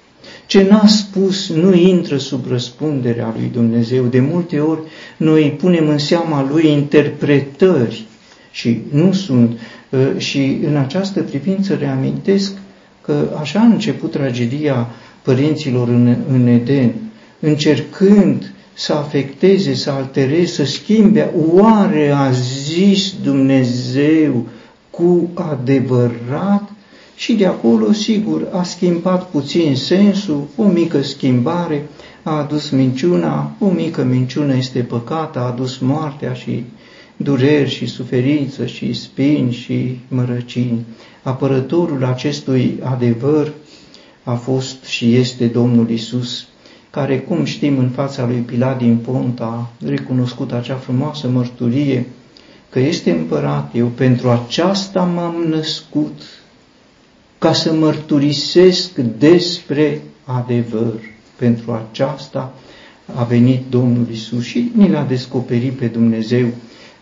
[0.47, 4.05] Ce n-a spus nu intră sub răspunderea lui Dumnezeu.
[4.05, 4.81] De multe ori
[5.17, 8.05] noi punem în seama lui interpretări
[8.51, 9.59] și nu sunt.
[9.91, 12.53] Uh, și în această privință reamintesc
[13.03, 14.91] că așa a început tragedia
[15.23, 16.95] părinților în, în Eden,
[17.41, 21.31] încercând să afecteze, să altereze, să schimbe.
[21.53, 24.47] Oare a zis Dumnezeu
[24.90, 26.71] cu adevărat?
[27.16, 31.88] Și de acolo, sigur, a schimbat puțin sensul, o mică schimbare,
[32.23, 36.64] a adus minciuna, o mică minciună este păcat, a adus moartea și
[37.16, 40.85] dureri și suferință și spini și mărăcini.
[41.23, 43.53] Apărătorul acestui adevăr
[44.25, 46.49] a fost și este Domnul Isus,
[46.90, 52.07] care, cum știm, în fața lui Pilat din Pont a recunoscut acea frumoasă mărturie
[52.70, 56.22] că este împărat, eu pentru aceasta m-am născut,
[57.38, 60.94] ca să mărturisesc despre adevăr.
[61.37, 62.55] Pentru aceasta
[63.14, 66.46] a venit Domnul Isus și ni l-a descoperit pe Dumnezeu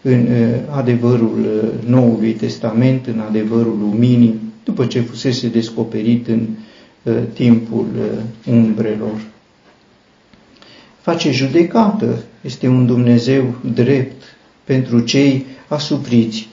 [0.03, 6.47] în uh, adevărul uh, Noului Testament, în adevărul luminii, după ce fusese descoperit în
[7.03, 7.87] uh, timpul
[8.51, 9.21] umbrelor.
[11.09, 14.23] Face judecată, este un Dumnezeu drept
[14.65, 16.49] pentru cei asupriți,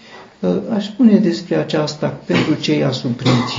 [0.73, 3.53] aș spune despre aceasta pentru cei asupriți.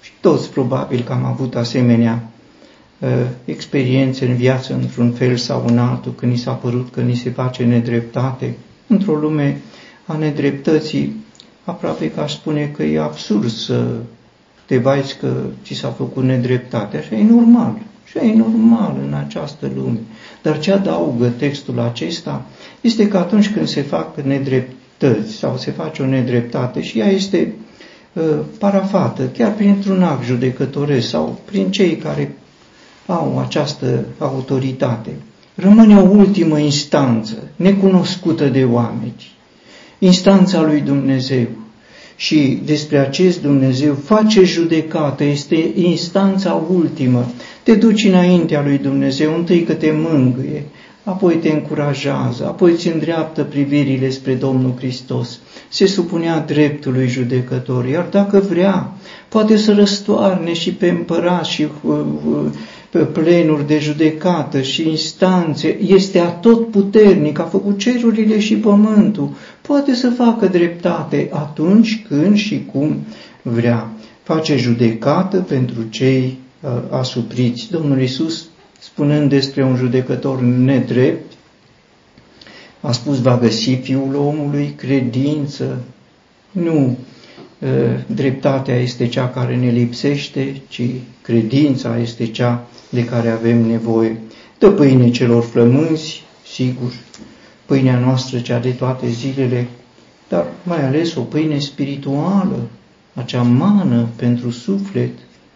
[0.00, 2.28] Și toți probabil că am avut asemenea
[2.98, 3.08] uh,
[3.44, 7.30] experiențe în viață într-un fel sau în altul, când ni s-a părut că ni se
[7.30, 8.56] face nedreptate.
[8.86, 9.60] Într-o lume
[10.06, 11.16] a nedreptății,
[11.64, 13.86] aproape că aș spune că e absurd să
[14.66, 15.32] te vaiți că
[15.64, 16.96] ți s-a făcut nedreptate.
[16.96, 17.74] Așa e normal.
[18.14, 19.98] Așa e normal în această lume.
[20.42, 22.46] Dar ce adaugă textul acesta
[22.80, 27.06] este că atunci când se fac nedrept, nedreptăți sau se face o nedreptate și ea
[27.08, 27.52] este
[28.12, 28.22] uh,
[28.58, 32.36] parafată chiar printr-un act judecătoresc sau prin cei care
[33.06, 35.10] au această autoritate.
[35.54, 39.32] rămâne o ultimă instanță, necunoscută de oameni,
[39.98, 41.46] instanța lui Dumnezeu.
[42.16, 47.26] Și despre acest Dumnezeu face judecată, este instanța ultimă.
[47.64, 50.64] Te duci înaintea lui Dumnezeu, întâi că te mângâie,
[51.04, 55.38] apoi te încurajează, apoi îți îndreaptă privirile spre Domnul Hristos.
[55.68, 58.92] Se supunea dreptului judecător, iar dacă vrea,
[59.28, 61.94] poate să răstoarne și pe împărat și uh,
[62.28, 62.44] uh,
[62.90, 69.94] pe plenuri de judecată și instanțe, este atot puternic, a făcut cerurile și pământul, poate
[69.94, 72.96] să facă dreptate atunci când și cum
[73.42, 73.90] vrea.
[74.22, 76.43] Face judecată pentru cei uh,
[76.90, 77.70] asupriți.
[77.70, 78.44] Domnul Isus
[78.80, 81.32] spunând despre un judecător nedrept,
[82.80, 85.82] a spus, va găsi fiul omului credință.
[86.50, 86.98] Nu,
[88.06, 90.82] dreptatea este cea care ne lipsește, ci
[91.22, 94.20] credința este cea de care avem nevoie.
[94.58, 96.92] Dă pâine celor flămânzi, sigur,
[97.66, 99.66] pâinea noastră cea de toate zilele,
[100.28, 102.68] dar mai ales o pâine spirituală,
[103.14, 105.10] acea mană pentru suflet,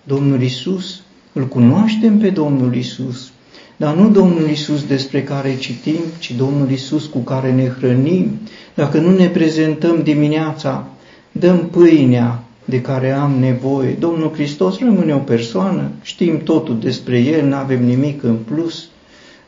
[0.08, 1.00] Domnul Isus
[1.32, 3.30] îl cunoaștem pe Domnul Isus,
[3.76, 8.38] dar nu Domnul Isus despre care citim, ci Domnul Isus cu care ne hrănim.
[8.74, 10.86] Dacă nu ne prezentăm dimineața,
[11.32, 13.96] dăm pâinea de care am nevoie.
[13.98, 18.88] Domnul Hristos rămâne o persoană, știm totul despre El, nu avem nimic în plus,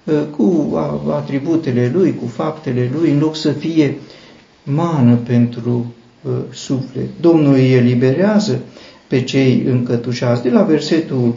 [0.09, 0.77] ă, cu
[1.11, 3.97] atributele Lui, cu faptele Lui, în loc să fie
[4.63, 7.09] mană pentru uh, suflet.
[7.21, 8.61] Domnul îi eliberează
[9.11, 10.43] pe cei încătușați.
[10.43, 11.35] De la versetul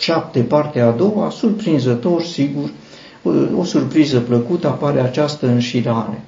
[0.00, 2.70] 7, partea a doua, surprinzător, sigur,
[3.56, 6.22] o surpriză plăcută apare această înșirare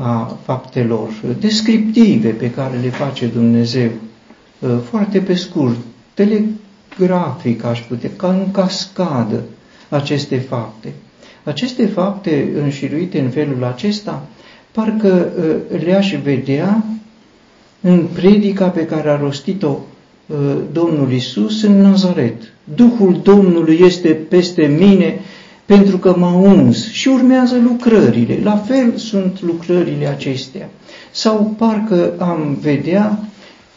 [0.00, 1.08] a faptelor
[1.40, 3.90] descriptive pe care le face Dumnezeu,
[4.84, 5.76] foarte pe scurt,
[6.14, 9.42] telegrafic aș putea, ca în cascadă
[9.88, 10.92] aceste fapte.
[11.44, 14.26] Aceste fapte înșiruite în felul acesta,
[14.72, 15.28] parcă
[15.84, 16.84] le-aș vedea
[17.80, 19.68] în predica pe care a rostit-o
[20.26, 20.36] uh,
[20.72, 22.42] Domnul Isus în Nazaret.
[22.74, 25.20] Duhul Domnului este peste mine
[25.64, 28.38] pentru că m-a uns și urmează lucrările.
[28.42, 30.68] La fel sunt lucrările acestea.
[31.10, 33.18] Sau parcă am vedea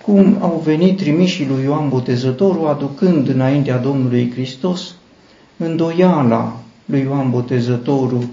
[0.02, 4.96] cum au venit trimișii lui Ioan Botezătorul aducând înaintea Domnului Hristos
[5.58, 8.28] îndoiala lui Ioan Botezătorul,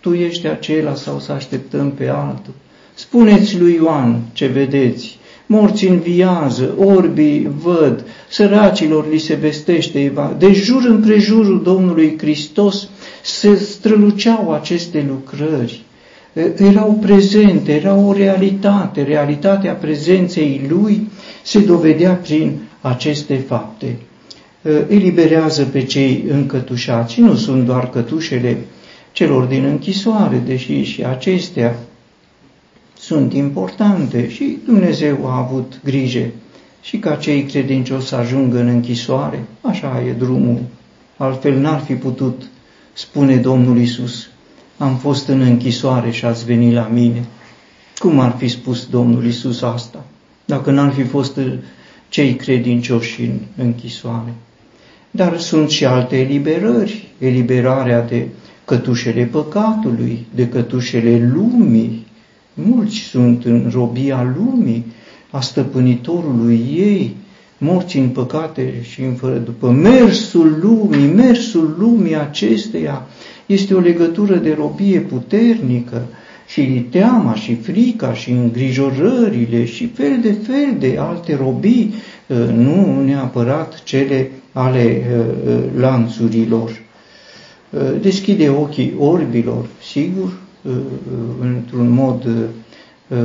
[0.00, 2.52] tu ești acela sau să așteptăm pe altul.
[2.98, 10.84] Spuneți lui Ioan ce vedeți, morți înviază, orbii văd, săracilor li se vestește De jur
[10.84, 12.88] împrejurul Domnului Hristos
[13.22, 15.84] se străluceau aceste lucrări.
[16.56, 21.08] Erau prezente, era o realitate, realitatea prezenței Lui
[21.42, 23.96] se dovedea prin aceste fapte.
[24.88, 28.56] Eliberează pe cei încătușați, nu sunt doar cătușele
[29.12, 31.76] celor din închisoare, deși și acestea
[33.06, 36.26] sunt importante și Dumnezeu a avut grijă
[36.82, 40.60] și ca cei credincioși să ajungă în închisoare, așa e drumul,
[41.16, 42.42] altfel n-ar fi putut,
[42.92, 44.28] spune Domnul Isus,
[44.78, 47.24] am fost în închisoare și ați venit la mine.
[47.98, 50.04] Cum ar fi spus Domnul Isus asta,
[50.44, 51.40] dacă n-ar fi fost
[52.08, 54.34] cei credincioși în închisoare?
[55.10, 58.26] Dar sunt și alte eliberări, eliberarea de
[58.64, 62.05] cătușele păcatului, de cătușele lumii.
[62.58, 64.84] Mulți sunt în robia lumii,
[65.30, 67.16] a stăpânitorului ei,
[67.58, 69.70] morți în păcate și în fără după.
[69.70, 73.06] Mersul lumii, mersul lumii acesteia
[73.46, 76.02] este o legătură de robie puternică
[76.46, 81.94] și teama și frica și îngrijorările și fel de fel de alte robii,
[82.30, 86.70] ă, nu neapărat cele ale ă, ă, lanțurilor.
[87.70, 90.45] Uh, deschide ochii orbilor, sigur, uh, uh,
[91.40, 92.28] într-un mod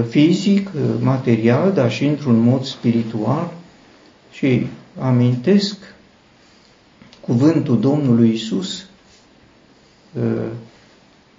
[0.09, 3.53] fizic, material, dar și într-un mod spiritual.
[4.31, 4.67] Și
[4.99, 5.77] amintesc
[7.19, 8.85] cuvântul Domnului Isus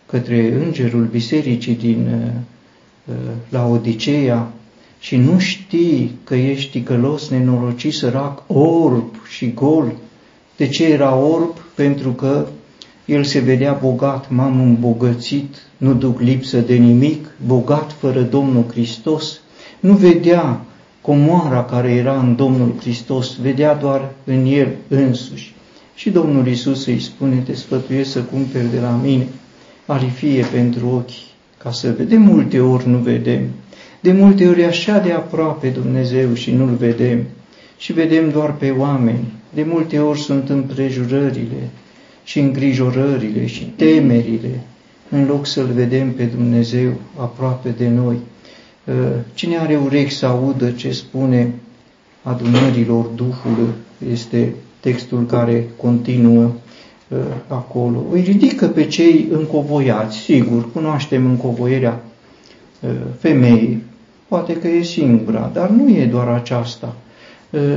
[0.06, 2.08] către îngerul bisericii din
[3.48, 4.52] la Odiceea
[4.98, 9.92] și nu știi că ești ticălos, nenorocit, sărac, orb și gol.
[10.56, 11.56] De ce era orb?
[11.74, 12.46] Pentru că
[13.04, 19.40] el se vedea bogat, m-am îmbogățit, nu duc lipsă de nimic, bogat fără Domnul Hristos.
[19.80, 20.60] Nu vedea
[21.00, 25.54] comoara care era în Domnul Hristos, vedea doar în El însuși.
[25.94, 29.26] Și Domnul Isus îi spune, te sfătuiesc să cumperi de la mine
[29.86, 32.06] arifie pentru ochi, ca să vedem.
[32.06, 33.40] De multe ori nu vedem.
[34.00, 37.24] De multe ori așa de aproape Dumnezeu și nu-L vedem.
[37.78, 39.32] Și vedem doar pe oameni.
[39.54, 41.70] De multe ori sunt împrejurările,
[42.24, 44.60] și îngrijorările și temerile,
[45.08, 48.16] în loc să-L vedem pe Dumnezeu aproape de noi.
[48.84, 48.94] Uh,
[49.34, 51.54] cine are urechi să audă ce spune
[52.22, 53.72] adunărilor Duhului,
[54.10, 56.44] este textul care continuă
[57.08, 58.04] uh, acolo.
[58.10, 62.04] Îi ridică pe cei încovoiați, sigur, cunoaștem încovoierea
[62.80, 63.82] uh, femeii,
[64.28, 66.94] poate că e singura, dar nu e doar aceasta.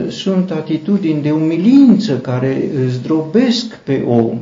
[0.09, 4.39] Sunt atitudini de umilință care zdrobesc pe om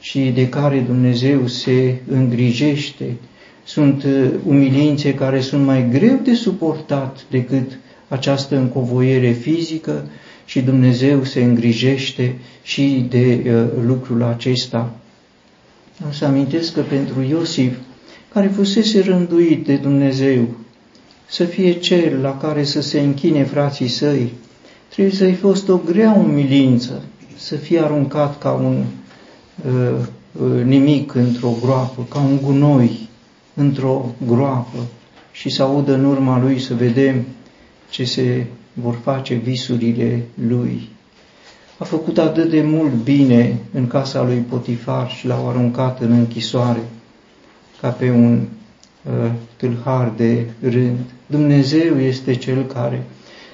[0.00, 3.16] și de care Dumnezeu se îngrijește.
[3.64, 4.06] Sunt
[4.46, 7.78] umilințe care sunt mai greu de suportat decât
[8.08, 10.06] această încovoiere fizică
[10.44, 14.94] și Dumnezeu se îngrijește și de uh, lucrul acesta.
[16.04, 17.76] Am să amintesc că pentru Iosif,
[18.32, 20.48] care fusese rânduit de Dumnezeu
[21.26, 24.32] să fie cel la care să se închine frații săi,
[24.94, 27.02] trebuie să-i fost o grea umilință
[27.36, 28.84] să fie aruncat ca un
[29.66, 29.96] uh,
[30.32, 33.08] uh, nimic într-o groapă, ca un gunoi
[33.54, 34.78] într-o groapă
[35.32, 37.24] și să audă în urma lui să vedem
[37.90, 40.88] ce se vor face visurile lui.
[41.78, 46.82] A făcut atât de mult bine în casa lui Potifar și l-au aruncat în închisoare
[47.80, 48.40] ca pe un
[49.02, 50.98] uh, tâlhar de rând.
[51.26, 53.06] Dumnezeu este cel care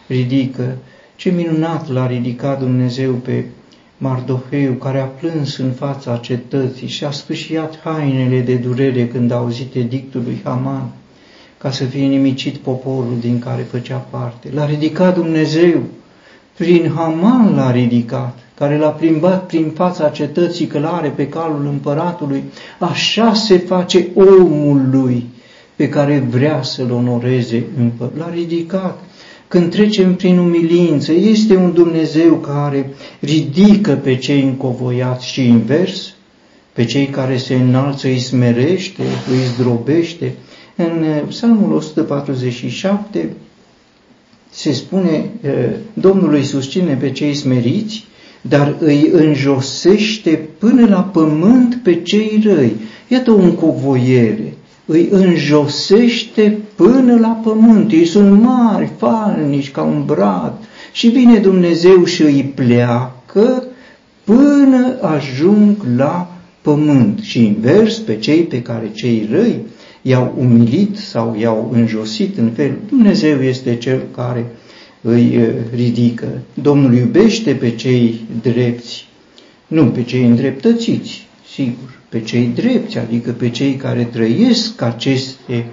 [0.07, 0.77] ridică.
[1.21, 3.45] Ce minunat l-a ridicat Dumnezeu pe
[3.99, 9.37] Mardoheu, care a plâns în fața cetății și a sfâșiat hainele de durere când a
[9.37, 10.91] auzit edictul lui Haman
[11.59, 14.51] ca să fie nimicit poporul din care făcea parte.
[14.55, 15.83] L-a ridicat Dumnezeu,
[16.57, 22.43] prin Haman l-a ridicat, care l-a plimbat prin fața cetății călare pe calul împăratului.
[22.79, 25.27] Așa se face omul lui
[25.77, 27.65] pe care vrea să-l onoreze
[28.17, 28.99] L-a ridicat.
[29.51, 32.91] Când trecem prin umilință, este un Dumnezeu care
[33.21, 36.15] ridică pe cei încovoiați și invers,
[36.73, 40.35] pe cei care se înalță îi smerește, îi zdrobește,
[40.77, 43.33] în uh, Psalmul 147
[44.51, 45.51] se spune, uh,
[45.93, 48.05] Domnul îi susține pe cei smeriți,
[48.41, 52.77] dar îi înjosește până la pământ pe cei răi.
[53.09, 54.55] Iată o încovoiere.
[54.87, 57.93] Îi înjosește până la pământ.
[57.93, 60.53] Ei sunt mari, falnici, ca un brad.
[60.93, 63.65] Și vine Dumnezeu și îi pleacă
[64.25, 67.19] până ajung la pământ.
[67.23, 69.61] Și invers pe cei pe care cei răi
[70.03, 72.79] i-au umilit sau i-au înjosit în fel.
[72.89, 74.47] Dumnezeu este Cel care
[75.01, 76.29] îi uh, ridică.
[76.55, 79.07] Domnul iubește pe cei drepți,
[79.67, 85.65] nu pe cei îndreptățiți, sigur, pe cei drepți, adică pe cei care trăiesc aceste uh,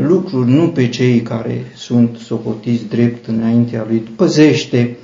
[0.00, 3.98] lucruri, nu pe cei care sunt socotiți drept înaintea lui.
[4.16, 4.96] Păzește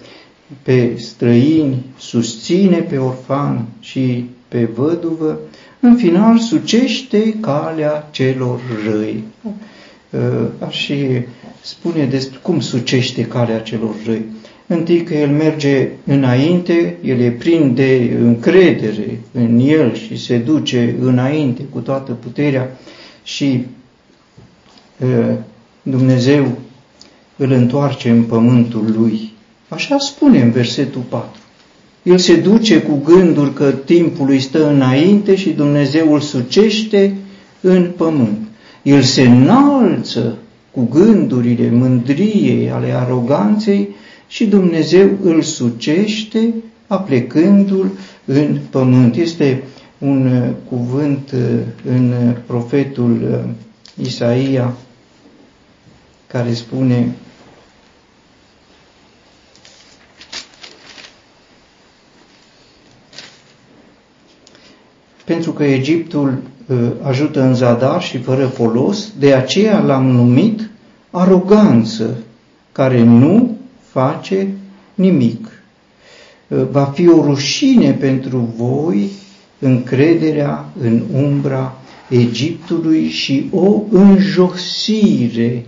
[0.62, 5.38] pe străini, susține pe orfan și pe văduvă,
[5.80, 9.24] în final sucește calea celor răi.
[10.10, 10.90] Uh, aș
[11.60, 14.24] spune despre cum sucește calea celor răi.
[14.66, 20.96] Întâi că el merge înainte, el e plin de încredere în el și se duce
[21.00, 22.78] înainte cu toată puterea
[23.22, 23.64] și uh,
[25.82, 26.58] Dumnezeu
[27.36, 29.32] îl întoarce în pământul lui.
[29.68, 31.40] Așa spune în versetul 4.
[32.02, 37.16] El se duce cu gânduri că timpul îi stă înainte și Dumnezeu îl sucește
[37.60, 38.38] în pământ.
[38.82, 40.38] El se înalță
[40.70, 43.88] cu gândurile mândriei, ale aroganței
[44.28, 46.54] și Dumnezeu îl sucește
[46.86, 47.90] aplecându-l
[48.24, 49.16] în pământ.
[49.16, 49.62] Este
[49.98, 51.40] un uh, cuvânt uh,
[51.84, 52.14] în
[52.46, 54.74] profetul uh, Isaia
[56.32, 57.14] care spune
[65.24, 70.70] pentru că Egiptul uh, ajută în zadar și fără folos, de aceea l-am numit
[71.10, 72.16] aroganță,
[72.72, 73.56] care nu
[73.90, 74.48] face
[74.94, 75.62] nimic.
[76.48, 79.10] Uh, va fi o rușine pentru voi
[79.58, 81.76] încrederea în umbra
[82.08, 85.66] Egiptului și o înjosire.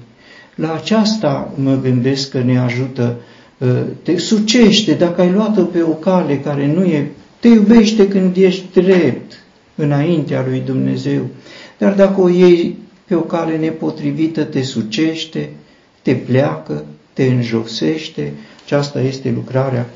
[0.63, 3.17] La aceasta mă gândesc că ne ajută,
[3.59, 3.69] uh,
[4.03, 7.11] te sucește dacă ai luat-o pe o cale care nu e,
[7.41, 9.33] te iubește când ești drept,
[9.75, 11.21] înaintea lui Dumnezeu.
[11.79, 15.51] Dar dacă o iei pe o cale nepotrivită, te sucește,
[16.03, 18.33] te pleacă, te înjosește.
[18.65, 19.87] Aceasta este lucrarea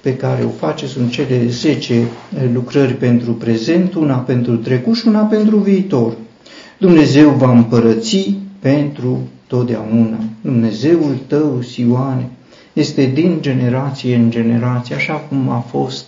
[0.00, 0.86] pe care o face.
[0.86, 2.02] Sunt cele 10
[2.52, 6.16] lucrări pentru prezent, una pentru trecut și una pentru viitor.
[6.78, 10.18] Dumnezeu va împărăți pentru totdeauna.
[10.40, 12.30] Dumnezeul tău, Sioane,
[12.72, 16.04] este din generație în generație, așa cum a fost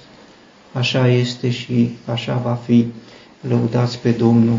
[0.73, 2.87] așa este și așa va fi.
[3.49, 4.59] Lăudați pe Domnul!